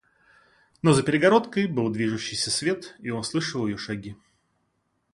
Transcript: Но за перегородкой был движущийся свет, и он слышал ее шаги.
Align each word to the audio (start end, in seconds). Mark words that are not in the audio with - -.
Но 0.81 0.93
за 0.93 1.03
перегородкой 1.03 1.67
был 1.67 1.91
движущийся 1.91 2.49
свет, 2.49 2.95
и 3.01 3.11
он 3.11 3.21
слышал 3.23 3.67
ее 3.67 3.77
шаги. 3.77 4.17